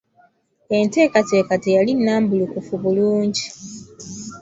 Enteekateeka 0.77 1.53
teyali 1.63 1.91
nnambulukufu 1.95 2.73
bulungi. 2.83 3.45